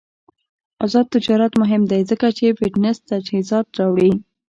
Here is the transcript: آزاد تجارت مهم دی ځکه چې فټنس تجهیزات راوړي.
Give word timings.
آزاد 0.85 1.05
تجارت 1.15 1.53
مهم 1.61 1.81
دی 1.91 2.01
ځکه 2.09 2.27
چې 2.37 2.57
فټنس 2.59 2.97
تجهیزات 3.09 3.65
راوړي. 3.77 4.11